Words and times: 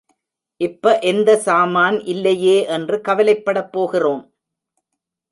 இப்ப 0.61 0.99
எந்த 1.01 1.35
சாமான் 1.37 2.03
இல்லையே 2.03 2.55
என்று 2.67 3.01
கவலைப் 3.01 3.43
படப்போகிறோம்? 3.45 4.23